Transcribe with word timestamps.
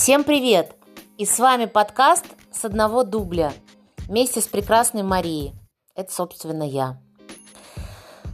Всем 0.00 0.22
привет! 0.22 0.76
И 1.16 1.26
с 1.26 1.40
вами 1.40 1.64
подкаст 1.64 2.24
с 2.52 2.64
одного 2.64 3.02
дубля 3.02 3.52
вместе 4.06 4.40
с 4.40 4.46
прекрасной 4.46 5.02
Марией. 5.02 5.54
Это, 5.96 6.12
собственно, 6.12 6.62
я. 6.62 7.00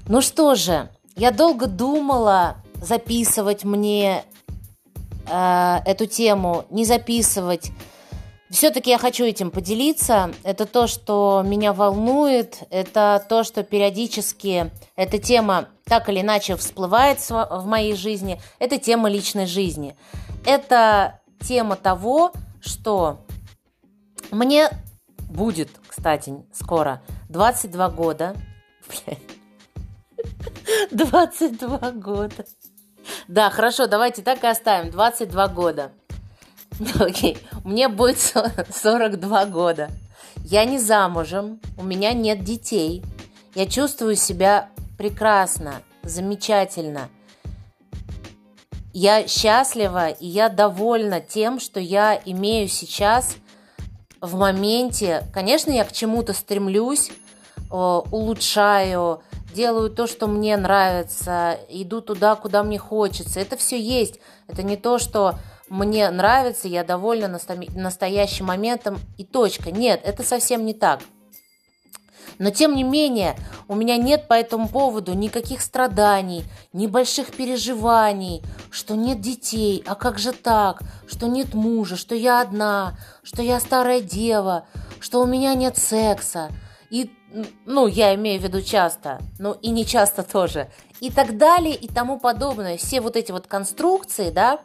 Ну 0.07 0.21
что 0.21 0.57
же, 0.57 0.91
я 1.17 1.31
долго 1.31 1.67
думала, 1.67 2.57
записывать 2.83 3.65
мне 3.65 4.25
э, 5.27 5.77
эту 5.87 6.05
тему, 6.05 6.67
не 6.69 6.85
записывать. 6.85 7.73
Все-таки 8.51 8.91
я 8.91 8.99
хочу 8.99 9.25
этим 9.25 9.51
поделиться. 9.51 10.33
Это 10.43 10.67
то, 10.67 10.87
что 10.87 11.43
меня 11.47 11.73
волнует, 11.73 12.59
это 12.69 13.25
то, 13.27 13.43
что 13.43 13.63
периодически 13.63 14.71
эта 14.97 15.17
тема 15.17 15.71
так 15.87 16.11
или 16.11 16.21
иначе 16.21 16.57
всплывает 16.57 17.21
в 17.31 17.65
моей 17.65 17.97
жизни. 17.97 18.39
Это 18.59 18.77
тема 18.77 19.09
личной 19.09 19.47
жизни. 19.47 19.97
Это 20.45 21.21
тема 21.47 21.77
того, 21.77 22.33
что 22.61 23.25
мне 24.31 24.69
будет, 25.29 25.71
кстати, 25.87 26.35
скоро 26.53 27.03
22 27.29 27.91
года. 27.91 28.37
22 30.91 31.93
года. 31.93 32.45
Да, 33.29 33.51
хорошо, 33.51 33.87
давайте 33.87 34.23
так 34.23 34.43
и 34.45 34.47
оставим. 34.47 34.91
22 34.91 35.49
года. 35.49 35.93
Окей, 36.99 37.39
мне 37.65 37.89
будет 37.89 38.19
42 38.19 39.47
года. 39.47 39.91
Я 40.45 40.65
не 40.65 40.79
замужем, 40.79 41.61
у 41.79 41.85
меня 41.85 42.13
нет 42.13 42.43
детей. 42.43 43.03
Я 43.55 43.67
чувствую 43.67 44.17
себя 44.17 44.71
прекрасно, 44.99 45.83
замечательно– 46.03 47.09
я 48.95 49.27
счастлива 49.27 50.09
и 50.09 50.27
я 50.27 50.49
довольна 50.49 51.21
тем, 51.21 51.59
что 51.61 51.81
я 51.81 52.19
имею 52.25 52.69
сейчас 52.69 53.37
в 54.21 54.37
моменте. 54.37 55.25
Конечно, 55.35 55.73
я 55.73 55.85
к 55.85 55.93
чему-то 55.93 56.33
стремлюсь, 56.33 57.11
э, 57.11 57.75
улучшаю, 57.75 59.21
делаю 59.53 59.91
то, 59.91 60.07
что 60.07 60.29
мне 60.29 60.57
нравится, 60.57 61.59
иду 61.69 62.01
туда, 62.01 62.37
куда 62.37 62.63
мне 62.63 62.79
хочется. 62.79 63.41
Это 63.41 63.57
все 63.57 63.79
есть. 63.79 64.21
Это 64.47 64.63
не 64.63 64.77
то, 64.77 64.99
что 64.99 65.35
мне 65.69 66.09
нравится, 66.11 66.69
я 66.69 66.85
довольна 66.85 67.41
настоящим 67.75 68.47
моментом 68.47 69.01
и 69.19 69.25
точка. 69.25 69.73
Нет, 69.73 70.03
это 70.05 70.23
совсем 70.23 70.65
не 70.65 70.73
так. 70.73 71.01
Но 72.39 72.51
тем 72.51 72.75
не 72.75 72.83
менее, 72.83 73.37
у 73.69 73.75
меня 73.75 73.97
нет 73.97 74.29
по 74.29 74.35
этому 74.35 74.69
поводу 74.69 75.15
никаких 75.15 75.61
страданий, 75.61 76.45
ни 76.73 76.87
больших 76.87 77.33
переживаний, 77.33 78.43
что 78.71 78.97
нет 78.97 79.21
детей, 79.21 79.83
а 79.87 79.95
как 79.95 80.19
же 80.19 80.33
так, 80.33 80.83
что 81.07 81.27
нет 81.27 81.55
мужа, 81.55 81.97
что 81.97 82.15
я 82.15 82.41
одна, 82.41 82.97
что 83.23 83.43
я 83.43 83.61
старая 83.61 84.01
дева, 84.01 84.67
что 85.01 85.21
у 85.21 85.27
меня 85.27 85.55
нет 85.55 85.77
секса. 85.77 86.51
И, 86.91 87.11
ну, 87.65 87.87
я 87.87 88.15
имею 88.15 88.41
в 88.41 88.45
виду 88.45 88.63
часто, 88.63 89.21
ну 89.39 89.53
и 89.53 89.71
не 89.71 89.85
часто 89.85 90.23
тоже. 90.23 90.71
И 91.01 91.11
так 91.11 91.37
далее, 91.37 91.75
и 91.75 91.89
тому 91.89 92.19
подобное. 92.19 92.77
Все 92.77 93.01
вот 93.01 93.17
эти 93.17 93.33
вот 93.33 93.47
конструкции, 93.47 94.31
да, 94.31 94.61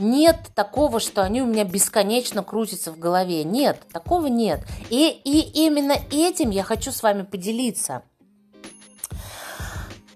нет 0.00 0.36
такого, 0.54 1.00
что 1.00 1.22
они 1.22 1.42
у 1.42 1.46
меня 1.46 1.64
бесконечно 1.64 2.42
крутятся 2.42 2.92
в 2.92 2.98
голове. 2.98 3.44
Нет, 3.44 3.82
такого 3.92 4.26
нет. 4.26 4.60
И, 4.88 5.08
и 5.08 5.64
именно 5.64 5.94
этим 6.10 6.50
я 6.50 6.62
хочу 6.62 6.90
с 6.92 7.02
вами 7.02 7.22
поделиться. 7.22 8.02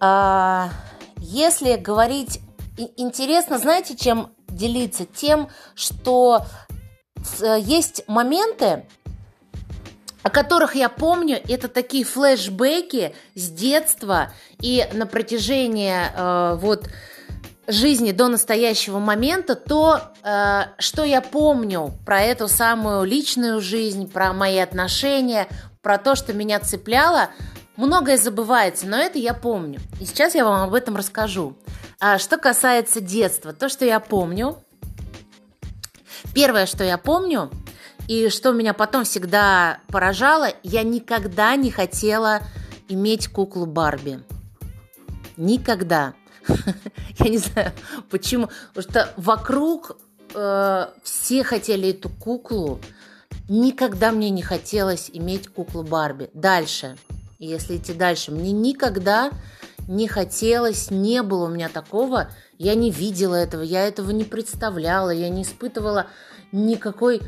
А, 0.00 0.70
если 1.18 1.77
говорить 1.77 2.40
интересно, 2.77 3.58
знаете, 3.58 3.96
чем 3.96 4.34
делиться? 4.48 5.06
Тем, 5.06 5.48
что 5.74 6.44
э, 7.40 7.56
есть 7.61 8.05
моменты, 8.08 8.86
о 10.22 10.30
которых 10.30 10.74
я 10.74 10.89
помню, 10.89 11.40
это 11.48 11.68
такие 11.68 12.05
флешбеки 12.05 13.14
с 13.34 13.51
детства 13.51 14.33
и 14.61 14.86
на 14.92 15.06
протяжении 15.06 15.95
э, 15.95 16.56
вот 16.56 16.89
жизни 17.67 18.13
до 18.13 18.29
настоящего 18.29 18.98
момента, 18.98 19.55
то, 19.55 20.01
э, 20.23 20.63
что 20.79 21.05
я 21.05 21.20
помню 21.20 21.92
про 22.05 22.20
эту 22.20 22.48
самую 22.48 23.05
личную 23.05 23.61
жизнь, 23.61 24.11
про 24.11 24.33
мои 24.33 24.58
отношения, 24.58 25.48
про 25.83 25.98
то, 25.98 26.14
что 26.14 26.33
меня 26.33 26.61
цепляло, 26.61 27.30
многое 27.77 28.17
забывается, 28.17 28.86
но 28.86 28.97
это 28.97 29.19
я 29.19 29.35
помню. 29.35 29.80
И 30.01 30.07
сейчас 30.07 30.35
я 30.35 30.45
вам 30.45 30.69
об 30.69 30.75
этом 30.75 30.97
расскажу. 30.97 31.57
А 32.01 32.19
что 32.19 32.39
касается 32.39 33.01
детства, 33.01 33.52
то, 33.52 33.69
что 33.69 33.85
я 33.85 34.01
помню, 34.01 34.58
первое, 36.35 36.67
что 36.67 36.85
я 36.85 36.98
помню, 36.98 37.51
и 38.08 38.29
что 38.29 38.52
меня 38.52 38.75
потом 38.75 39.05
всегда 39.05 39.79
поражало, 39.89 40.48
я 40.63 40.83
никогда 40.83 41.57
не 41.57 41.70
хотела 41.70 42.41
иметь 42.89 43.29
куклу 43.29 43.67
Барби. 43.67 44.20
Никогда. 45.36 46.14
Я 47.18 47.28
не 47.28 47.38
знаю, 47.38 47.72
почему. 48.10 48.48
Потому 48.72 48.90
что 48.90 49.12
вокруг 49.16 49.96
э, 50.34 50.86
все 51.02 51.44
хотели 51.44 51.90
эту 51.90 52.08
куклу. 52.08 52.80
Никогда 53.48 54.12
мне 54.12 54.30
не 54.30 54.42
хотелось 54.42 55.10
иметь 55.12 55.48
куклу 55.48 55.83
Барби. 55.83 56.30
Дальше, 56.34 56.96
если 57.38 57.77
идти 57.77 57.92
дальше, 57.92 58.30
мне 58.30 58.52
никогда 58.52 59.30
не 59.86 60.08
хотелось, 60.08 60.90
не 60.90 61.22
было 61.22 61.46
у 61.46 61.48
меня 61.48 61.68
такого. 61.68 62.30
Я 62.56 62.74
не 62.74 62.90
видела 62.90 63.34
этого, 63.34 63.62
я 63.62 63.86
этого 63.86 64.10
не 64.10 64.24
представляла, 64.24 65.10
я 65.10 65.28
не 65.28 65.42
испытывала 65.42 66.06
никакой 66.52 67.20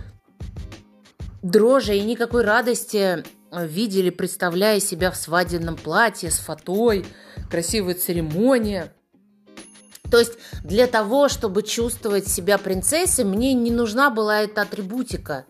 дрожи 1.42 1.96
и 1.96 2.02
никакой 2.02 2.44
радости 2.44 3.24
видели, 3.52 4.10
представляя 4.10 4.80
себя 4.80 5.10
в 5.10 5.16
свадебном 5.16 5.76
платье 5.76 6.30
с 6.30 6.38
фатой, 6.38 7.06
красивая 7.50 7.94
церемония. 7.94 8.92
То 10.10 10.18
есть 10.18 10.34
для 10.62 10.86
того, 10.86 11.28
чтобы 11.28 11.62
чувствовать 11.62 12.28
себя 12.28 12.58
принцессой, 12.58 13.24
мне 13.24 13.54
не 13.54 13.70
нужна 13.70 14.10
была 14.10 14.42
эта 14.42 14.62
атрибутика. 14.62 15.44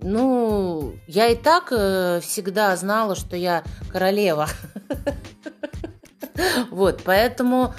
Ну, 0.00 0.94
я 1.06 1.28
и 1.28 1.34
так 1.34 1.68
э, 1.70 2.20
всегда 2.22 2.76
знала, 2.76 3.14
что 3.14 3.36
я 3.36 3.64
королева. 3.90 4.48
Вот, 6.70 7.02
поэтому 7.04 7.74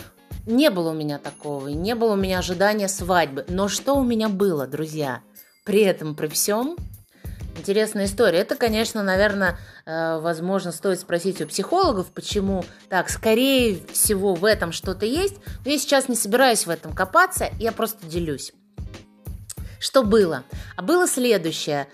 не 0.45 0.69
было 0.69 0.89
у 0.89 0.93
меня 0.93 1.17
такого, 1.17 1.69
и 1.69 1.73
не 1.73 1.95
было 1.95 2.13
у 2.13 2.17
меня 2.17 2.39
ожидания 2.39 2.89
свадьбы. 2.89 3.45
Но 3.47 3.69
что 3.69 3.95
у 3.95 4.03
меня 4.03 4.27
было, 4.27 4.67
друзья? 4.67 5.21
При 5.63 5.81
этом, 5.81 6.13
при 6.13 6.27
всем, 6.27 6.75
Интересная 7.59 8.05
история. 8.05 8.39
Это, 8.39 8.55
конечно, 8.55 9.03
наверное, 9.03 9.59
э, 9.85 10.19
возможно, 10.19 10.71
стоит 10.71 11.01
спросить 11.01 11.41
у 11.41 11.47
психологов, 11.47 12.07
почему 12.13 12.63
так. 12.87 13.09
Скорее 13.09 13.85
всего, 13.91 14.33
в 14.33 14.45
этом 14.45 14.71
что-то 14.71 15.05
есть. 15.05 15.35
Но 15.65 15.71
я 15.71 15.77
сейчас 15.77 16.07
не 16.07 16.15
собираюсь 16.15 16.65
в 16.65 16.69
этом 16.69 16.93
копаться, 16.93 17.49
я 17.59 17.73
просто 17.73 18.05
делюсь. 18.07 18.53
Что 19.77 20.03
было? 20.03 20.43
А 20.77 20.81
было 20.81 21.05
следующее. 21.05 21.87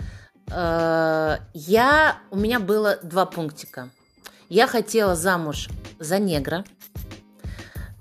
Э, 0.52 1.38
я, 1.56 2.20
у 2.30 2.38
меня 2.38 2.60
было 2.60 3.00
два 3.02 3.26
пунктика. 3.26 3.90
Я 4.50 4.68
хотела 4.68 5.16
замуж 5.16 5.70
за 5.98 6.20
негра. 6.20 6.64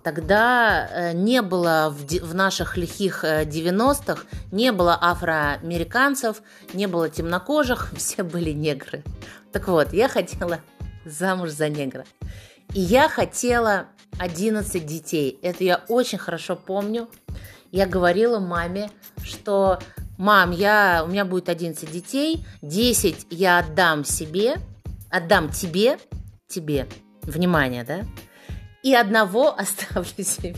Тогда 0.05 0.87
э, 0.87 1.13
не 1.15 1.41
было 1.41 1.89
в, 1.91 2.05
в 2.05 2.35
наших 2.35 2.77
лихих 2.77 3.25
90-х, 3.25 4.25
э, 4.31 4.37
не 4.53 4.71
было 4.71 4.99
афроамериканцев, 5.01 6.43
не 6.75 6.87
было 6.87 7.09
темнокожих, 7.09 7.91
все 7.97 8.23
были 8.23 8.51
негры. 8.51 9.03
Так 9.51 9.67
вот, 9.67 9.95
я 9.95 10.09
хотела 10.09 10.61
замуж 11.07 11.51
за 11.51 11.71
негра. 11.71 12.05
И 12.75 12.81
я 12.81 13.09
хотела 13.09 13.87
11 14.19 14.85
детей. 14.85 15.39
Это 15.41 15.65
я 15.65 15.83
очень 15.89 16.19
хорошо 16.19 16.55
помню. 16.55 17.09
Я 17.73 17.87
говорила 17.87 18.39
маме, 18.39 18.91
что 19.23 19.79
мам, 20.19 20.51
я, 20.51 21.03
у 21.03 21.09
меня 21.09 21.25
будет 21.25 21.49
11 21.49 21.91
детей, 21.91 22.45
10 22.61 23.29
я 23.31 23.61
отдам 23.61 24.05
себе, 24.05 24.57
отдам 25.11 25.49
тебе, 25.49 25.99
тебе, 26.47 26.87
внимание, 27.23 27.85
да? 27.85 28.01
И 28.85 28.95
одного 28.95 29.53
оставлю 29.59 30.25
себе. 30.25 30.55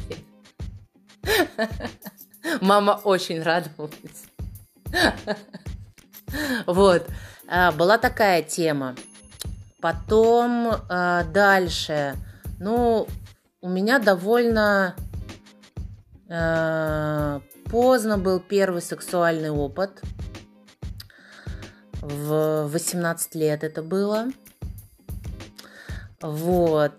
Мама 2.60 3.00
очень 3.02 3.40
радовалась. 3.42 4.24
Вот. 6.66 7.08
А, 7.48 7.72
была 7.72 7.98
такая 7.98 8.42
тема. 8.42 8.94
Потом 9.80 10.74
а, 10.88 11.24
дальше. 11.24 12.16
Ну, 12.58 13.06
у 13.60 13.68
меня 13.68 13.98
довольно 14.00 14.96
а, 16.28 17.40
поздно 17.70 18.18
был 18.18 18.40
первый 18.40 18.82
сексуальный 18.82 19.50
опыт. 19.50 20.02
В 22.00 22.66
18 22.66 23.34
лет 23.36 23.62
это 23.62 23.82
было. 23.82 24.26
Вот. 26.20 26.94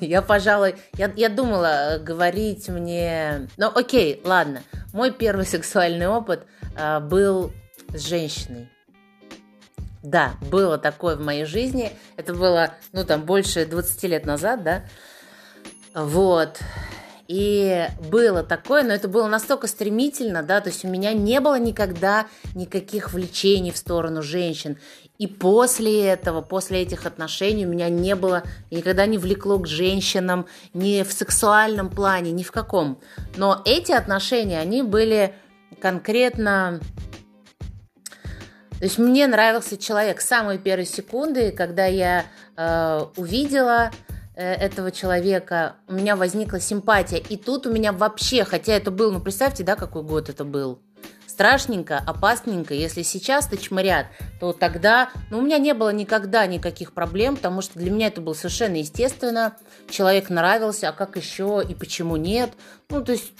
Я, 0.00 0.22
пожалуй, 0.22 0.76
я, 0.96 1.12
я 1.16 1.28
думала 1.28 1.98
говорить 2.00 2.68
мне... 2.68 3.48
Ну, 3.56 3.70
окей, 3.74 4.20
ладно. 4.24 4.62
Мой 4.92 5.12
первый 5.12 5.44
сексуальный 5.46 6.08
опыт 6.08 6.46
а, 6.76 7.00
был 7.00 7.52
с 7.88 8.06
женщиной. 8.06 8.70
Да, 10.02 10.34
было 10.50 10.78
такое 10.78 11.16
в 11.16 11.20
моей 11.20 11.44
жизни. 11.44 11.90
Это 12.16 12.32
было, 12.32 12.74
ну, 12.92 13.04
там, 13.04 13.22
больше 13.22 13.66
20 13.66 14.02
лет 14.04 14.24
назад, 14.24 14.62
да. 14.62 14.84
Вот. 15.94 16.60
И 17.26 17.88
было 18.10 18.44
такое, 18.44 18.84
но 18.84 18.92
это 18.92 19.08
было 19.08 19.26
настолько 19.26 19.66
стремительно, 19.66 20.44
да, 20.44 20.60
то 20.60 20.68
есть 20.68 20.84
у 20.84 20.88
меня 20.88 21.12
не 21.12 21.40
было 21.40 21.58
никогда 21.58 22.28
никаких 22.54 23.12
влечений 23.12 23.72
в 23.72 23.76
сторону 23.76 24.22
женщин. 24.22 24.78
И 25.18 25.26
после 25.26 26.06
этого, 26.06 26.42
после 26.42 26.82
этих 26.82 27.06
отношений 27.06 27.66
у 27.66 27.70
меня 27.70 27.88
не 27.88 28.14
было, 28.14 28.42
никогда 28.70 29.06
не 29.06 29.18
влекло 29.18 29.58
к 29.58 29.66
женщинам, 29.66 30.46
ни 30.74 31.02
в 31.02 31.12
сексуальном 31.12 31.88
плане, 31.88 32.32
ни 32.32 32.42
в 32.42 32.52
каком. 32.52 33.00
Но 33.36 33.62
эти 33.64 33.92
отношения, 33.92 34.60
они 34.60 34.82
были 34.82 35.34
конкретно... 35.80 36.80
То 38.78 38.84
есть 38.84 38.98
мне 38.98 39.26
нравился 39.26 39.78
человек 39.78 40.20
с 40.20 40.26
самой 40.26 40.58
первой 40.58 40.84
секунды, 40.84 41.50
когда 41.50 41.86
я 41.86 42.26
э, 42.58 43.06
увидела 43.16 43.90
э, 44.34 44.52
этого 44.52 44.90
человека, 44.92 45.76
у 45.88 45.94
меня 45.94 46.14
возникла 46.14 46.60
симпатия. 46.60 47.16
И 47.16 47.38
тут 47.38 47.66
у 47.66 47.72
меня 47.72 47.92
вообще, 47.92 48.44
хотя 48.44 48.74
это 48.74 48.90
был, 48.90 49.12
ну 49.12 49.20
представьте, 49.20 49.64
да, 49.64 49.76
какой 49.76 50.02
год 50.02 50.28
это 50.28 50.44
был 50.44 50.82
страшненько, 51.26 51.98
опасненько. 51.98 52.72
Если 52.72 53.02
сейчас-то 53.02 53.58
чморят, 53.58 54.06
то 54.40 54.54
тогда, 54.54 55.10
ну, 55.30 55.38
у 55.38 55.42
меня 55.42 55.58
не 55.58 55.74
было 55.74 55.92
никогда 55.92 56.46
никаких 56.46 56.94
проблем, 56.94 57.36
потому 57.36 57.60
что 57.60 57.78
для 57.78 57.90
меня 57.90 58.06
это 58.06 58.22
было 58.22 58.32
совершенно 58.32 58.76
естественно. 58.76 59.54
Человек 59.90 60.30
нравился, 60.30 60.88
а 60.88 60.92
как 60.92 61.16
еще 61.16 61.62
и 61.68 61.74
почему 61.74 62.16
нет? 62.16 62.52
Ну, 62.88 63.04
то 63.04 63.12
есть, 63.12 63.32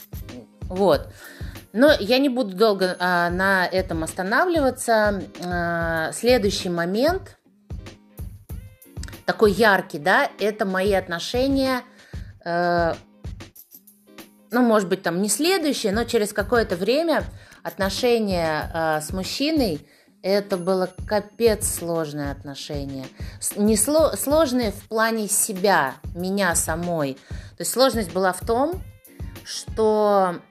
вот. 0.61 1.11
Но 1.73 1.91
я 1.99 2.19
не 2.19 2.29
буду 2.29 2.55
долго 2.55 2.95
а, 2.99 3.31
на 3.31 3.65
этом 3.65 4.03
останавливаться. 4.03 5.23
А, 5.43 6.11
следующий 6.11 6.69
момент, 6.69 7.37
такой 9.25 9.53
яркий, 9.53 9.97
да, 9.97 10.29
это 10.39 10.65
мои 10.65 10.93
отношения 10.93 11.81
э, 12.45 12.93
ну, 14.51 14.61
может 14.61 14.87
быть, 14.87 15.03
там 15.03 15.21
не 15.21 15.29
следующее, 15.29 15.91
но 15.91 16.03
через 16.05 16.31
какое-то 16.31 16.75
время 16.75 17.23
отношения 17.67 18.71
э, 18.73 19.01
с 19.01 19.11
мужчиной 19.11 19.85
это 20.23 20.57
было 20.57 20.89
капец 21.07 21.67
сложное 21.77 22.31
отношение. 22.31 23.05
Не 23.55 23.77
сло, 23.77 24.13
сложное 24.17 24.71
в 24.71 24.87
плане 24.87 25.27
себя, 25.27 25.95
меня 26.15 26.55
самой. 26.55 27.13
То 27.29 27.59
есть 27.59 27.71
сложность 27.71 28.11
была 28.11 28.33
в 28.33 28.45
том, 28.45 28.81
что 29.43 30.41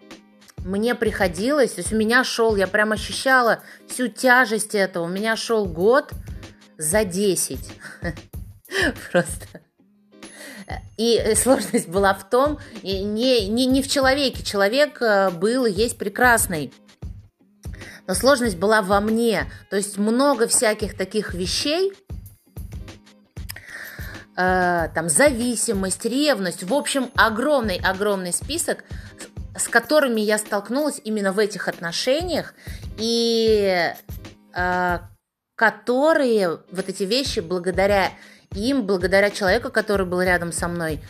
мне 0.58 0.94
приходилось, 0.94 1.72
то 1.72 1.80
есть 1.80 1.92
у 1.92 1.96
меня 1.96 2.24
шел, 2.24 2.56
я 2.56 2.66
прям 2.66 2.92
ощущала 2.92 3.60
всю 3.88 4.08
тяжесть 4.08 4.74
этого, 4.74 5.04
у 5.04 5.08
меня 5.08 5.36
шел 5.36 5.66
год 5.66 6.10
за 6.78 7.04
10. 7.04 7.58
Просто. 9.12 9.46
И 10.96 11.34
сложность 11.36 11.88
была 11.88 12.14
в 12.14 12.28
том, 12.28 12.58
не, 12.82 13.46
не, 13.46 13.66
не 13.66 13.82
в 13.82 13.88
человеке. 13.88 14.42
Человек 14.42 15.00
э, 15.02 15.30
был 15.30 15.66
и 15.66 15.70
есть 15.70 15.98
прекрасный 15.98 16.72
но 18.06 18.14
сложность 18.14 18.56
была 18.56 18.82
во 18.82 19.00
мне. 19.00 19.50
То 19.70 19.76
есть 19.76 19.98
много 19.98 20.46
всяких 20.46 20.96
таких 20.96 21.34
вещей, 21.34 21.92
э, 24.36 24.88
там 24.94 25.08
зависимость, 25.08 26.04
ревность, 26.04 26.62
в 26.62 26.72
общем, 26.74 27.10
огромный-огромный 27.14 28.32
список, 28.32 28.84
с 29.56 29.68
которыми 29.68 30.20
я 30.20 30.38
столкнулась 30.38 31.00
именно 31.04 31.32
в 31.32 31.38
этих 31.38 31.68
отношениях, 31.68 32.54
и 32.98 33.92
э, 34.54 34.98
которые, 35.54 36.60
вот 36.70 36.88
эти 36.88 37.04
вещи, 37.04 37.40
благодаря 37.40 38.10
им, 38.54 38.86
благодаря 38.86 39.30
человеку, 39.30 39.70
который 39.70 40.06
был 40.06 40.20
рядом 40.22 40.52
со 40.52 40.68
мной, 40.68 41.00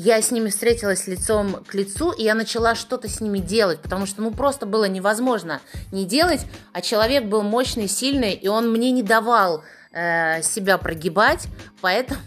я 0.00 0.20
с 0.20 0.32
ними 0.32 0.50
встретилась 0.50 1.06
лицом 1.06 1.64
к 1.64 1.74
лицу, 1.74 2.10
и 2.10 2.24
я 2.24 2.34
начала 2.34 2.74
что-то 2.74 3.08
с 3.08 3.20
ними 3.20 3.38
делать, 3.38 3.80
потому 3.80 4.06
что 4.06 4.22
ну 4.22 4.32
просто 4.32 4.66
было 4.66 4.86
невозможно 4.86 5.60
не 5.92 6.04
делать, 6.04 6.46
а 6.72 6.80
человек 6.80 7.26
был 7.26 7.42
мощный, 7.42 7.86
сильный, 7.86 8.32
и 8.32 8.48
он 8.48 8.72
мне 8.72 8.90
не 8.90 9.04
давал 9.04 9.62
э, 9.92 10.42
себя 10.42 10.78
прогибать, 10.78 11.46
поэтому, 11.80 12.20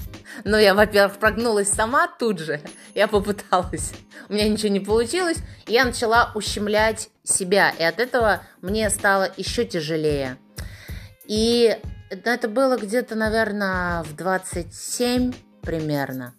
ну 0.44 0.56
я, 0.56 0.74
во-первых, 0.74 1.18
прогнулась 1.18 1.68
сама 1.68 2.08
тут 2.08 2.40
же, 2.40 2.60
я 2.94 3.06
попыталась, 3.06 3.92
у 4.28 4.32
меня 4.32 4.48
ничего 4.48 4.70
не 4.70 4.80
получилось, 4.80 5.38
и 5.66 5.74
я 5.74 5.84
начала 5.84 6.32
ущемлять 6.34 7.08
себя, 7.22 7.70
и 7.70 7.84
от 7.84 8.00
этого 8.00 8.42
мне 8.62 8.90
стало 8.90 9.32
еще 9.36 9.64
тяжелее. 9.64 10.38
И 11.26 11.78
это 12.10 12.48
было 12.48 12.76
где-то, 12.76 13.14
наверное, 13.14 14.02
в 14.02 14.16
27 14.16 15.32
примерно. 15.62 16.34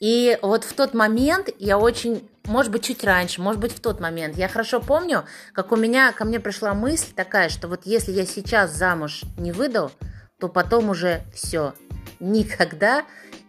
И 0.00 0.38
вот 0.42 0.64
в 0.64 0.72
тот 0.74 0.94
момент 0.94 1.48
я 1.58 1.78
очень, 1.78 2.28
может 2.44 2.70
быть, 2.70 2.84
чуть 2.84 3.02
раньше, 3.02 3.40
может 3.40 3.60
быть, 3.60 3.72
в 3.72 3.80
тот 3.80 4.00
момент, 4.00 4.36
я 4.36 4.48
хорошо 4.48 4.80
помню, 4.80 5.24
как 5.52 5.72
у 5.72 5.76
меня, 5.76 6.12
ко 6.12 6.24
мне 6.24 6.38
пришла 6.38 6.74
мысль 6.74 7.12
такая, 7.14 7.48
что 7.48 7.66
вот 7.68 7.80
если 7.84 8.12
я 8.12 8.24
сейчас 8.24 8.72
замуж 8.72 9.22
не 9.36 9.50
выдал, 9.50 9.90
то 10.38 10.48
потом 10.48 10.90
уже 10.90 11.22
все, 11.34 11.74
никогда. 12.20 13.04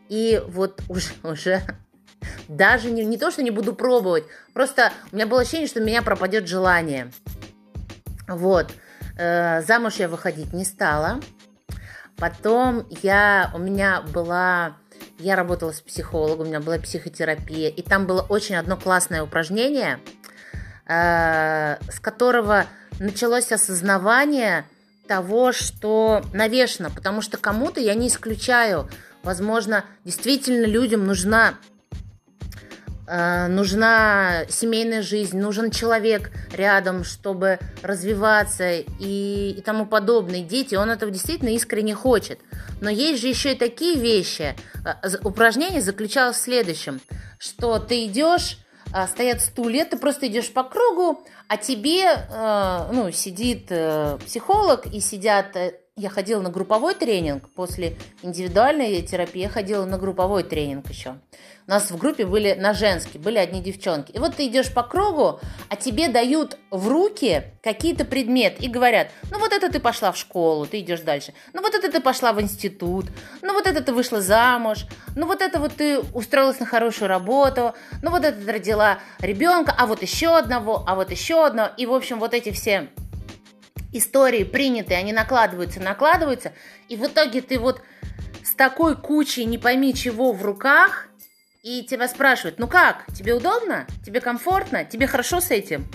И 0.08 0.42
вот 0.48 0.82
уже, 0.90 1.12
уже 1.24 1.62
даже 2.48 2.90
не, 2.90 3.06
не 3.06 3.18
то, 3.18 3.30
что 3.30 3.44
не 3.44 3.52
буду 3.52 3.74
пробовать, 3.74 4.24
просто 4.54 4.92
у 5.12 5.16
меня 5.16 5.28
было 5.28 5.42
ощущение, 5.42 5.68
что 5.68 5.82
у 5.82 5.84
меня 5.84 6.02
пропадет 6.02 6.48
желание. 6.48 7.12
Вот. 8.28 8.72
Э, 9.18 9.62
замуж 9.62 9.96
я 9.96 10.08
выходить 10.08 10.54
не 10.54 10.66
стала. 10.66 11.20
Потом 12.18 12.86
я, 13.02 13.50
у 13.54 13.60
меня 13.60 14.02
была 14.02 14.78
я 15.20 15.36
работала 15.36 15.72
с 15.72 15.82
психологом, 15.82 16.48
у 16.48 16.50
меня 16.50 16.60
была 16.60 16.80
психотерапия, 16.80 17.70
и 17.70 17.82
там 17.82 18.08
было 18.08 18.22
очень 18.22 18.56
одно 18.56 18.78
классное 18.78 19.22
упражнение, 19.22 20.00
э, 20.88 21.78
с 21.92 22.00
которого 22.00 22.66
началось 23.00 23.52
осознавание 23.52 24.66
того, 25.08 25.52
что 25.52 26.24
навешено, 26.34 26.90
потому 26.90 27.22
что 27.22 27.38
кому-то 27.38 27.80
я 27.80 27.94
не 27.96 28.08
исключаю, 28.08 28.90
возможно, 29.24 29.84
действительно 30.06 30.66
людям 30.66 31.06
нужна 31.06 31.56
нужна 33.48 34.46
семейная 34.50 35.02
жизнь, 35.02 35.40
нужен 35.40 35.72
человек 35.72 36.32
рядом, 36.54 37.04
чтобы 37.04 37.60
развиваться 37.82 38.72
и, 38.72 39.56
и 39.58 39.62
тому 39.62 39.86
подобное. 39.86 40.42
Дети, 40.42 40.76
он 40.76 40.90
этого 40.90 41.12
действительно 41.12 41.50
искренне 41.50 41.96
хочет. 41.96 42.40
Но 42.82 42.90
есть 42.90 43.22
же 43.22 43.28
еще 43.28 43.54
и 43.54 43.58
такие 43.58 43.96
вещи. 43.96 44.56
Э, 44.86 45.10
упражнение 45.24 45.82
заключалось 45.82 46.38
в 46.38 46.42
следующем, 46.42 47.02
что 47.40 47.80
ты 47.80 48.06
идешь, 48.06 48.60
э, 48.94 49.08
стоят 49.08 49.42
стулья, 49.42 49.86
ты 49.86 49.98
просто 49.98 50.28
идешь 50.28 50.52
по 50.54 50.64
кругу, 50.64 51.26
а 51.48 51.58
тебе 51.58 52.28
ну, 52.92 53.12
сидит 53.12 53.72
психолог 54.24 54.86
и 54.86 55.00
сидят 55.00 55.58
я 56.00 56.10
ходила 56.10 56.42
на 56.42 56.50
групповой 56.50 56.96
тренинг, 56.96 57.50
после 57.50 57.98
индивидуальной 58.22 59.02
терапии 59.02 59.42
я 59.42 59.50
ходила 59.50 59.86
на 59.86 59.98
групповой 59.98 60.44
тренинг 60.44 60.90
еще. 60.90 61.16
У 61.68 61.72
нас 61.72 61.92
в 61.92 61.98
группе 61.98 62.26
были 62.26 62.54
на 62.54 62.74
женский, 62.74 63.20
были 63.20 63.38
одни 63.38 63.62
девчонки. 63.62 64.12
И 64.12 64.18
вот 64.18 64.36
ты 64.36 64.48
идешь 64.48 64.74
по 64.74 64.82
кругу, 64.82 65.40
а 65.68 65.76
тебе 65.76 66.08
дают 66.08 66.58
в 66.72 66.88
руки 66.88 67.44
какие-то 67.62 68.06
предметы 68.06 68.64
и 68.64 68.70
говорят, 68.70 69.10
ну 69.30 69.40
вот 69.40 69.52
это 69.52 69.70
ты 69.72 69.80
пошла 69.80 70.12
в 70.12 70.18
школу, 70.18 70.66
ты 70.66 70.80
идешь 70.80 71.02
дальше. 71.02 71.34
Ну 71.54 71.62
вот 71.62 71.76
это 71.76 71.92
ты 71.92 72.00
пошла 72.00 72.34
в 72.34 72.42
институт, 72.42 73.06
ну 73.42 73.54
вот 73.54 73.68
это 73.68 73.84
ты 73.84 73.94
вышла 73.94 74.22
замуж, 74.22 74.86
ну 75.16 75.28
вот 75.28 75.42
это 75.42 75.60
вот 75.60 75.74
ты 75.76 76.00
устроилась 76.00 76.60
на 76.60 76.66
хорошую 76.66 77.10
работу, 77.10 77.76
ну 78.02 78.10
вот 78.10 78.24
это 78.24 78.42
ты 78.42 78.52
родила 78.52 79.00
ребенка, 79.20 79.76
а 79.78 79.86
вот 79.86 80.02
еще 80.02 80.36
одного, 80.38 80.84
а 80.88 80.96
вот 80.96 81.12
еще 81.12 81.46
одного. 81.46 81.70
И, 81.78 81.86
в 81.86 81.94
общем, 81.94 82.20
вот 82.20 82.34
эти 82.34 82.52
все 82.52 82.90
истории 83.92 84.44
принятые, 84.44 85.00
они 85.00 85.14
накладываются, 85.14 85.80
накладываются, 85.80 86.54
и 86.88 86.96
в 86.96 87.06
итоге 87.06 87.42
ты 87.42 87.60
вот 87.60 87.82
с 88.44 88.54
такой 88.54 88.96
кучей 88.96 89.46
не 89.46 89.58
пойми 89.58 89.94
чего 89.94 90.32
в 90.32 90.44
руках, 90.44 91.08
и 91.64 91.84
тебя 91.84 92.08
спрашивают, 92.08 92.60
ну 92.60 92.68
как, 92.68 93.06
тебе 93.14 93.34
удобно, 93.34 93.86
тебе 94.06 94.22
комфортно, 94.22 94.86
тебе 94.86 95.08
хорошо 95.08 95.42
с 95.42 95.52
этим? 95.52 95.88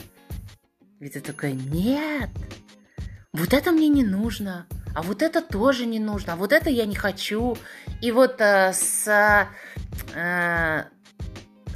И 1.01 1.09
ты 1.09 1.21
такая, 1.21 1.53
нет, 1.53 2.31
вот 3.33 3.53
это 3.53 3.73
мне 3.73 3.89
не 3.89 4.05
нужно, 4.05 4.67
а 4.95 5.03
вот 5.03 5.23
это 5.23 5.43
тоже 5.43 5.87
не 5.87 5.99
нужно, 5.99 6.35
а 6.35 6.37
вот 6.37 6.53
это 6.53 6.71
я 6.71 6.87
не 6.87 6.95
хочу. 6.95 7.57
И 8.01 8.13
вот 8.13 8.41
э, 8.41 8.73
с, 8.73 9.49
э, 10.15 10.85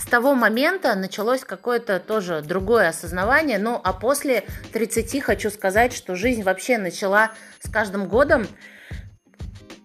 того 0.08 0.34
момента 0.34 0.94
началось 0.94 1.42
какое-то 1.42 2.00
тоже 2.00 2.42
другое 2.42 2.88
осознавание. 2.88 3.58
Ну, 3.58 3.80
а 3.82 3.92
после 3.92 4.44
30 4.72 5.22
хочу 5.22 5.50
сказать, 5.50 5.92
что 5.92 6.14
жизнь 6.14 6.42
вообще 6.42 6.78
начала 6.78 7.32
с 7.60 7.70
каждым 7.70 8.08
годом 8.08 8.46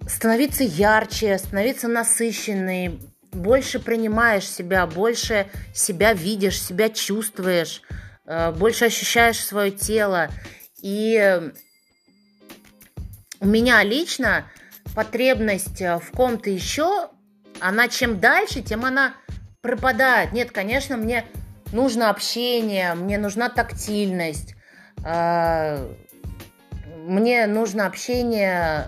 становиться 0.07 0.63
ярче, 0.63 1.37
становиться 1.37 1.87
насыщенной. 1.87 2.99
больше 3.31 3.79
принимаешь 3.79 4.47
себя, 4.47 4.85
больше 4.85 5.47
себя 5.73 6.13
видишь, 6.13 6.61
себя 6.61 6.89
чувствуешь, 6.89 7.81
э, 8.25 8.51
больше 8.51 8.85
ощущаешь 8.85 9.43
свое 9.43 9.71
тело. 9.71 10.29
И 10.81 11.51
у 13.39 13.47
меня 13.47 13.83
лично 13.83 14.45
потребность 14.95 15.81
э, 15.81 15.97
в 15.97 16.11
ком-то 16.11 16.49
еще, 16.49 17.09
она 17.59 17.87
чем 17.87 18.19
дальше, 18.19 18.61
тем 18.61 18.85
она 18.85 19.15
пропадает. 19.63 20.31
Нет, 20.33 20.51
конечно, 20.51 20.95
мне 20.95 21.25
нужно 21.71 22.11
общение, 22.11 22.93
мне 22.93 23.17
нужна 23.17 23.49
тактильность, 23.49 24.53
э, 25.03 25.91
мне 26.97 27.47
нужно 27.47 27.87
общение 27.87 28.87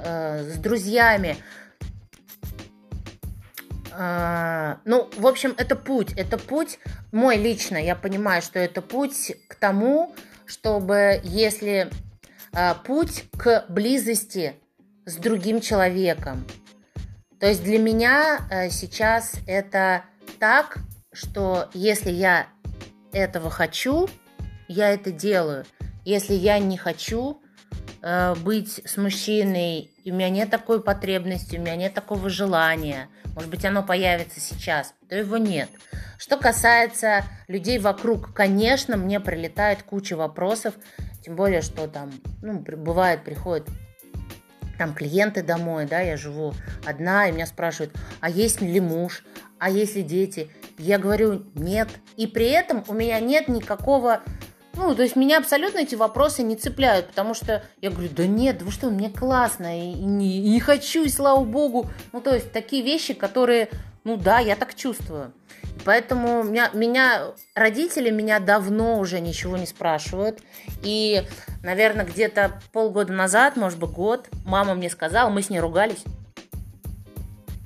с 0.53 0.58
друзьями. 0.60 1.38
А, 3.98 4.79
ну, 4.86 5.10
в 5.17 5.25
общем, 5.25 5.53
это 5.58 5.75
путь. 5.75 6.13
Это 6.13 6.38
путь 6.38 6.79
мой 7.12 7.38
лично. 7.38 7.77
Я 7.77 7.96
понимаю, 7.96 8.41
что 8.41 8.60
это 8.60 8.82
путь 8.82 9.34
к 9.48 9.55
тому, 9.55 10.13
чтобы, 10.46 11.22
если 11.24 11.89
а, 12.53 12.75
путь 12.75 13.25
к 13.38 13.65
близости 13.70 14.55
с 15.05 15.15
другим 15.15 15.62
человеком. 15.62 16.46
То 17.39 17.48
есть 17.48 17.63
для 17.63 17.79
меня 17.79 18.39
а, 18.50 18.70
сейчас 18.70 19.34
это 19.48 20.03
так, 20.39 20.77
что 21.13 21.70
если 21.74 22.12
я 22.12 22.48
этого 23.12 23.50
хочу, 23.50 24.08
я 24.68 24.89
это 24.92 25.12
делаю. 25.12 25.65
Если 26.04 26.34
я 26.34 26.60
не 26.60 26.77
хочу 26.77 27.42
э, 28.01 28.36
быть 28.36 28.82
с 28.86 28.98
мужчиной, 28.98 29.92
и 30.04 30.12
у 30.12 30.15
меня 30.15 30.30
нет 30.30 30.50
такой 30.50 30.84
потребности, 30.84 31.58
у 31.58 31.62
меня 31.62 31.75
нет 31.75 31.94
такого 31.94 32.30
желания– 32.30 33.10
может 33.36 33.50
быть, 33.50 33.65
оно 33.65 33.84
появится 33.84 34.39
сейчас, 34.39 34.94
то 35.10 35.15
его 35.15 35.38
нет. 35.38 35.70
Что 36.18 36.38
касается 36.38 37.25
людей 37.50 37.80
вокруг, 37.80 38.34
конечно, 38.34 38.96
мне 38.96 39.20
прилетает 39.20 39.84
куча 39.84 40.15
вопросов, 40.15 40.74
тем 41.22 41.36
более, 41.36 41.62
что 41.62 41.88
там, 41.88 42.12
ну, 42.42 42.60
бывает, 42.60 43.25
приходят 43.25 43.68
там 44.77 44.94
клиенты 44.94 45.44
домой, 45.44 45.86
да, 45.86 46.00
я 46.00 46.15
живу 46.15 46.54
одна, 46.86 47.27
и 47.27 47.34
меня 47.34 47.46
спрашивают, 47.46 47.94
а 48.22 48.30
есть 48.30 48.62
ли 48.62 48.80
муж, 48.80 49.24
а 49.66 49.70
есть 49.72 49.96
ли 49.96 50.04
дети? 50.04 50.48
Я 50.78 51.00
говорю, 51.00 51.44
нет. 51.56 51.88
И 52.18 52.28
при 52.28 52.46
этом 52.46 52.84
у 52.88 52.94
меня 52.94 53.20
нет 53.20 53.48
никакого 53.48 54.22
ну, 54.76 54.94
то 54.94 55.02
есть 55.02 55.16
меня 55.16 55.40
абсолютно 55.40 55.80
эти 55.80 55.96
вопросы 55.96 56.44
не 56.44 56.56
цепляют, 56.56 57.08
потому 57.08 57.34
что 57.34 57.64
я 57.82 57.90
говорю, 57.90 58.10
да 58.12 58.28
нет, 58.28 58.62
вы 58.62 58.72
что, 58.72 58.92
мне 58.92 59.10
классно, 59.10 59.80
и 59.80 59.94
не, 59.94 60.38
и 60.38 60.50
не 60.50 60.60
хочу, 60.60 61.04
и 61.04 61.10
слава 61.10 61.44
богу. 61.46 61.90
Ну, 62.12 62.20
то 62.20 62.36
есть 62.36 62.52
такие 62.52 62.84
вещи, 62.84 63.14
которые, 63.14 63.70
ну 64.04 64.18
да, 64.18 64.40
я 64.40 64.58
так 64.58 64.76
чувствую. 64.76 65.34
Поэтому 65.86 66.44
меня, 66.44 66.70
меня 66.74 67.32
родители 67.56 68.12
меня 68.12 68.40
давно 68.40 69.00
уже 69.00 69.20
ничего 69.22 69.58
не 69.58 69.66
спрашивают. 69.66 70.42
И, 70.84 71.24
наверное, 71.64 72.06
где-то 72.06 72.62
полгода 72.72 73.14
назад, 73.14 73.56
может 73.56 73.80
быть, 73.80 73.92
год, 73.92 74.28
мама 74.46 74.76
мне 74.76 74.92
сказала, 74.92 75.30
мы 75.30 75.42
с 75.42 75.50
ней 75.50 75.60
ругались. 75.60 76.04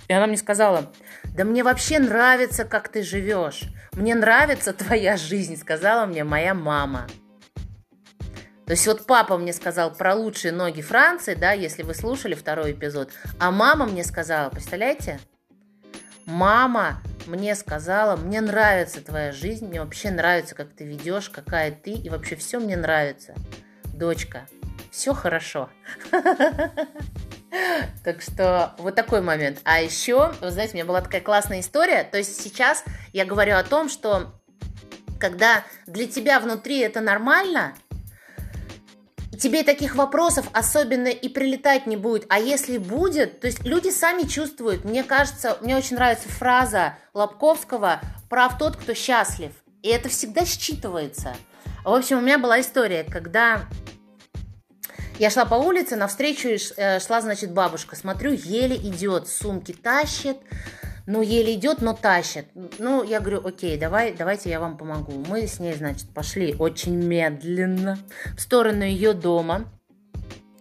И 0.10 0.14
она 0.14 0.26
мне 0.26 0.38
сказала, 0.38 0.92
да 1.24 1.46
мне 1.46 1.64
вообще 1.64 2.00
нравится, 2.00 2.66
как 2.66 2.90
ты 2.90 3.04
живешь. 3.04 3.66
Мне 3.94 4.16
нравится 4.16 4.74
твоя 4.74 5.18
жизнь, 5.18 5.56
сказала 5.56 6.08
мне 6.08 6.24
моя 6.24 6.56
мама. 6.56 7.08
То 8.66 8.72
есть 8.72 8.88
вот 8.88 9.06
папа 9.06 9.38
мне 9.38 9.54
сказал 9.54 9.94
про 9.94 10.16
лучшие 10.16 10.52
ноги 10.52 10.82
Франции, 10.82 11.36
да, 11.36 11.52
если 11.52 11.84
вы 11.84 11.94
слушали 11.94 12.34
второй 12.34 12.72
эпизод. 12.72 13.12
А 13.40 13.52
мама 13.52 13.86
мне 13.86 14.04
сказала, 14.04 14.50
представляете? 14.50 15.20
Мама 16.26 17.04
мне 17.28 17.54
сказала, 17.54 18.16
мне 18.16 18.42
нравится 18.42 19.02
твоя 19.02 19.32
жизнь, 19.32 19.68
мне 19.68 19.80
вообще 19.80 20.10
нравится, 20.10 20.56
как 20.56 20.74
ты 20.74 20.86
ведешь, 20.86 21.30
какая 21.30 21.72
ты, 21.72 21.92
и 21.92 22.10
вообще 22.10 22.36
все 22.36 22.60
мне 22.60 22.76
нравится. 22.76 23.36
Дочка, 23.94 24.48
все 24.92 25.14
хорошо. 25.14 25.70
Так 28.04 28.22
что 28.22 28.76
вот 28.78 28.96
такой 28.96 29.22
момент. 29.22 29.60
А 29.64 29.82
еще, 29.82 30.34
вы 30.42 30.52
знаете, 30.52 30.74
у 30.74 30.76
меня 30.76 30.86
была 30.86 31.02
такая 31.02 31.22
классная 31.22 31.62
история. 31.62 32.04
То 32.04 32.18
есть 32.18 32.42
сейчас 32.42 32.84
я 33.14 33.26
говорю 33.26 33.56
о 33.56 33.64
том, 33.64 33.90
что 33.90 34.34
когда 35.20 35.64
для 35.88 36.08
тебя 36.08 36.40
внутри 36.40 36.80
это 36.80 37.02
нормально, 37.02 37.74
тебе 39.40 39.64
таких 39.64 39.96
вопросов 39.96 40.48
особенно 40.54 41.08
и 41.08 41.30
прилетать 41.30 41.88
не 41.88 41.98
будет. 41.98 42.26
А 42.30 42.40
если 42.40 42.78
будет, 42.78 43.40
то 43.40 43.48
есть 43.48 43.64
люди 43.64 43.90
сами 43.90 44.24
чувствуют. 44.24 44.86
Мне 44.86 45.04
кажется, 45.04 45.58
мне 45.62 45.76
очень 45.76 45.96
нравится 45.96 46.30
фраза 46.30 46.98
Лобковского 47.14 48.02
«Прав 48.30 48.58
тот, 48.58 48.76
кто 48.76 48.94
счастлив». 48.94 49.52
И 49.82 49.88
это 49.88 50.10
всегда 50.10 50.42
считывается. 50.42 51.36
В 51.86 51.94
общем, 51.94 52.18
у 52.18 52.22
меня 52.22 52.38
была 52.38 52.60
история, 52.60 53.04
когда 53.04 53.64
я 55.20 55.30
шла 55.30 55.46
по 55.46 55.56
улице, 55.56 55.96
навстречу 55.96 56.50
э, 56.78 57.00
шла, 57.00 57.22
значит, 57.22 57.52
бабушка. 57.52 57.96
Смотрю, 57.96 58.32
еле 58.32 58.78
идет, 58.78 59.28
сумки 59.28 59.74
тащит. 59.74 60.38
Ну, 61.06 61.22
еле 61.22 61.56
идет, 61.56 61.82
но 61.82 61.94
тащит. 61.94 62.46
Ну, 62.78 63.04
я 63.04 63.20
говорю, 63.20 63.46
окей, 63.46 63.78
давай, 63.78 64.14
давайте 64.14 64.50
я 64.50 64.60
вам 64.60 64.78
помогу. 64.78 65.12
Мы 65.28 65.48
с 65.48 65.60
ней, 65.60 65.74
значит, 65.74 66.10
пошли 66.14 66.56
очень 66.58 66.96
медленно 66.96 67.98
в 68.38 68.40
сторону 68.40 68.84
ее 68.84 69.14
дома. 69.14 69.66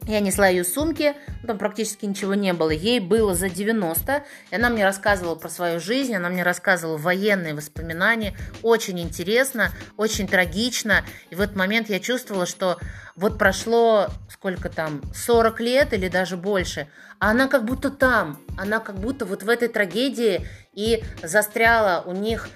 Я 0.08 0.20
несла 0.20 0.48
ее 0.48 0.64
сумки, 0.64 1.14
там 1.46 1.58
практически 1.58 2.06
ничего 2.06 2.32
не 2.32 2.54
было. 2.54 2.70
Ей 2.70 2.98
было 2.98 3.34
за 3.34 3.50
90, 3.50 4.24
и 4.50 4.54
она 4.54 4.70
мне 4.70 4.82
рассказывала 4.82 5.34
про 5.34 5.50
свою 5.50 5.80
жизнь, 5.80 6.14
она 6.14 6.30
мне 6.30 6.42
рассказывала 6.42 6.96
военные 6.96 7.52
воспоминания. 7.52 8.34
Очень 8.62 9.00
интересно, 9.00 9.70
очень 9.98 10.26
трагично. 10.26 11.04
И 11.28 11.34
в 11.34 11.42
этот 11.42 11.56
момент 11.56 11.90
я 11.90 12.00
чувствовала, 12.00 12.46
что 12.46 12.78
вот 13.16 13.36
прошло 13.36 14.06
сколько 14.30 14.70
там, 14.70 15.02
40 15.14 15.60
лет 15.60 15.92
или 15.92 16.08
даже 16.08 16.38
больше, 16.38 16.88
а 17.18 17.32
она 17.32 17.46
как 17.46 17.66
будто 17.66 17.90
там, 17.90 18.38
она 18.56 18.78
как 18.78 18.98
будто 18.98 19.26
вот 19.26 19.42
в 19.42 19.48
этой 19.50 19.68
трагедии 19.68 20.46
и 20.72 21.04
застряла 21.22 22.02
у 22.06 22.12
них 22.12 22.48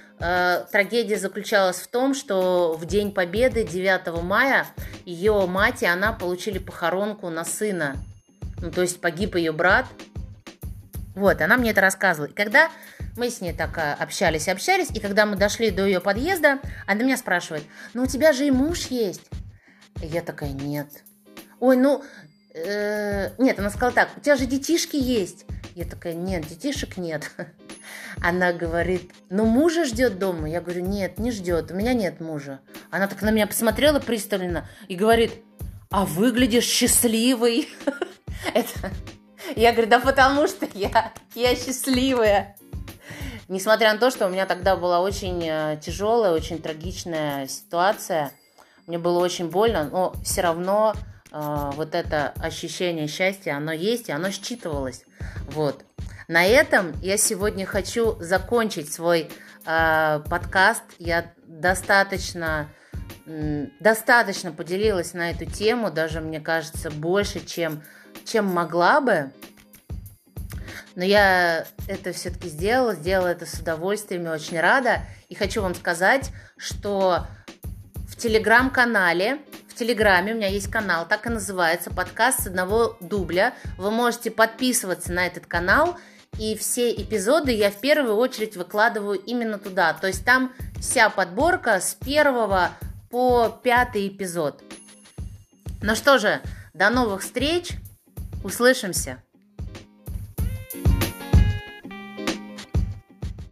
трагедия 0.71 1.19
заключалась 1.19 1.79
в 1.79 1.89
том, 1.89 2.15
что 2.15 2.75
в 2.79 2.87
День 2.87 3.13
Победы 3.13 3.65
9 3.65 4.23
мая 4.23 4.67
ее 5.05 5.47
мать 5.47 5.83
и 5.83 5.87
она 5.87 6.13
получили 6.13 6.59
похоронку 6.59 7.29
на 7.29 7.45
сына. 7.45 7.97
Ну, 8.61 8.71
то 8.71 8.83
есть 8.83 9.01
погиб 9.01 9.35
ее 9.35 9.53
брат. 9.53 9.87
Вот, 11.15 11.41
она 11.43 11.57
мне 11.57 11.71
это 11.71 11.81
рассказывала. 11.81 12.31
И 12.31 12.35
когда 12.35 12.71
мы 13.17 13.29
с 13.29 13.41
ней 13.41 13.53
так 13.53 13.77
э, 13.77 13.93
общались, 13.93 14.49
общались, 14.49 14.91
и 14.91 15.01
когда 15.01 15.27
мы 15.27 15.37
дошли 15.37 15.71
до 15.71 15.85
ее 15.85 16.01
подъезда, 16.01 16.61
она 16.87 17.03
меня 17.03 17.17
спрашивает, 17.17 17.65
ну 17.93 18.05
у 18.05 18.07
тебя 18.07 18.33
же 18.33 18.47
и 18.47 18.51
муж 18.51 18.87
есть. 18.87 19.29
И 20.01 20.07
я 20.07 20.23
такая, 20.23 20.53
нет. 20.53 20.89
Ой, 21.61 21.77
ну, 21.77 22.03
э, 22.55 23.31
нет, 23.39 23.59
она 23.59 23.69
сказала 23.71 23.93
так, 23.93 24.09
у 24.17 24.21
тебя 24.21 24.37
же 24.37 24.47
детишки 24.47 24.97
есть. 24.97 25.45
Я 25.75 25.85
такая, 25.87 26.13
нет, 26.13 26.47
детишек 26.47 26.99
нет. 26.99 27.31
Она 28.23 28.53
говорит, 28.53 29.11
ну 29.31 29.47
мужа 29.47 29.85
ждет 29.85 30.19
дома. 30.19 30.49
Я 30.49 30.61
говорю, 30.61 30.83
нет, 30.83 31.19
не 31.19 31.31
ждет, 31.31 31.71
у 31.71 31.75
меня 31.75 31.95
нет 31.95 32.21
мужа. 32.21 32.61
Она 32.91 33.07
так 33.07 33.23
на 33.23 33.31
меня 33.31 33.47
посмотрела 33.47 33.99
пристально 33.99 34.69
и 34.89 34.97
говорит, 34.97 35.33
а 35.91 36.05
выглядишь 36.05 36.65
счастливой. 36.65 37.69
Это... 38.55 38.91
Я 39.57 39.73
говорю, 39.73 39.89
да 39.89 39.99
потому 39.99 40.47
что 40.47 40.69
я, 40.75 41.13
я 41.35 41.57
счастливая. 41.57 42.57
Несмотря 43.49 43.93
на 43.93 43.99
то, 43.99 44.11
что 44.11 44.27
у 44.27 44.31
меня 44.31 44.47
тогда 44.47 44.77
была 44.77 45.01
очень 45.01 45.43
э, 45.45 45.79
тяжелая, 45.83 46.33
очень 46.33 46.61
трагичная 46.61 47.47
ситуация, 47.49 48.33
мне 48.87 48.99
было 48.99 49.19
очень 49.19 49.51
больно, 49.51 49.85
но 49.85 50.15
все 50.25 50.43
равно 50.43 50.95
вот 51.33 51.95
это 51.95 52.35
ощущение 52.41 53.09
счастья, 53.09 53.57
оно 53.57 53.73
есть, 53.73 54.09
и 54.09 54.13
оно 54.13 54.31
считывалось. 54.31 55.05
Вот. 55.47 55.85
На 56.29 56.45
этом 56.45 56.93
я 57.01 57.17
сегодня 57.17 57.67
хочу 57.67 58.17
закончить 58.21 58.93
свой 58.93 59.31
э, 59.67 60.21
подкаст. 60.29 60.83
Я 60.99 61.33
достаточно, 61.47 62.69
э, 63.27 63.67
достаточно 63.81 64.53
поделилась 64.53 65.15
на 65.15 65.31
эту 65.31 65.47
тему, 65.47 65.91
даже 65.91 66.21
мне 66.21 66.41
кажется 66.41 66.91
больше, 66.91 67.45
чем, 67.45 67.83
чем 68.25 68.47
могла 68.47 69.01
бы. 69.01 69.33
Но 70.95 71.05
я 71.05 71.67
это 71.89 72.13
все-таки 72.13 72.49
сделала, 72.49 72.95
сделала 72.95 73.29
это 73.29 73.47
с 73.47 73.55
удовольствием 73.55 74.27
и 74.27 74.31
очень 74.31 74.61
рада. 74.61 75.03
И 75.29 75.35
хочу 75.35 75.63
вам 75.63 75.75
сказать, 75.75 76.31
что 76.57 77.27
в 78.07 78.17
телеграм-канале 78.17 79.39
в 79.73 79.75
Телеграме, 79.75 80.33
у 80.33 80.37
меня 80.37 80.49
есть 80.49 80.71
канал, 80.71 81.07
так 81.09 81.27
и 81.27 81.31
называется, 81.31 81.91
подкаст 81.91 82.43
с 82.43 82.47
одного 82.47 82.99
дубля. 83.01 83.55
Вы 83.79 83.91
можете 83.91 84.31
подписываться 84.31 85.13
на 85.13 85.27
этот 85.27 85.47
канал, 85.47 85.99
и 86.39 86.55
все 86.57 86.93
эпизоды 86.93 87.53
я 87.53 87.71
в 87.71 87.81
первую 87.81 88.17
очередь 88.17 88.55
выкладываю 88.55 89.19
именно 89.19 89.59
туда. 89.59 89.95
То 89.95 90.09
есть 90.09 90.27
там 90.27 90.53
вся 90.79 91.09
подборка 91.09 91.81
с 91.81 91.95
первого 91.95 92.73
по 93.11 93.49
пятый 93.63 94.09
эпизод. 94.09 94.63
Ну 95.81 95.95
что 95.97 96.19
же, 96.19 96.43
до 96.75 96.91
новых 96.91 97.23
встреч, 97.23 97.71
услышимся! 98.45 99.23